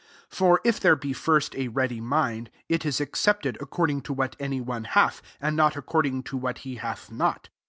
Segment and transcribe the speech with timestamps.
[0.31, 4.35] 12 For if there be first a ready mind, it ia accepted according to what
[4.39, 7.49] [any one'] hath, and not accord ing to what he hath not.